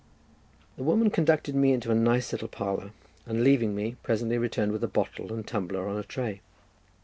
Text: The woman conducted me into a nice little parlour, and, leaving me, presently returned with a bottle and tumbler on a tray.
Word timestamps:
The 0.77 0.83
woman 0.83 1.11
conducted 1.11 1.53
me 1.53 1.73
into 1.73 1.91
a 1.91 1.93
nice 1.93 2.31
little 2.31 2.47
parlour, 2.47 2.89
and, 3.27 3.43
leaving 3.43 3.75
me, 3.75 3.97
presently 4.01 4.39
returned 4.39 4.71
with 4.71 4.83
a 4.83 4.87
bottle 4.87 5.31
and 5.31 5.45
tumbler 5.45 5.87
on 5.87 5.97
a 5.97 6.03
tray. 6.03 6.41